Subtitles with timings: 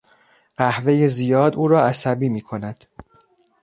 [0.57, 2.85] قهوهی زیاد او را عصبی میکند.